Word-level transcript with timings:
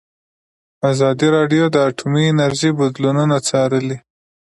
ازادي 0.91 1.27
راډیو 1.35 1.65
د 1.71 1.75
اټومي 1.89 2.23
انرژي 2.31 2.71
بدلونونه 2.79 3.35
څارلي. 3.47 3.97